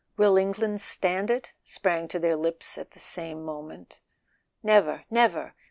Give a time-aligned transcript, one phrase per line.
[0.17, 3.99] "Will England stand it?" sprang to their lips at the same moment.
[4.63, 5.53] Never—never!